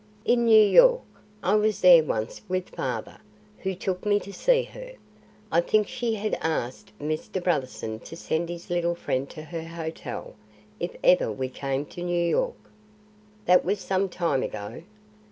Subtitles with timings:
[0.25, 1.03] "In New York.
[1.43, 3.19] I was there once with father,
[3.59, 4.93] who took me to see her.
[5.51, 7.33] I think she had asked Mr.
[7.39, 10.33] Brotherson to send his little friend to her hotel
[10.79, 12.57] if ever we came to New York."
[13.45, 14.81] "That was some time ago?"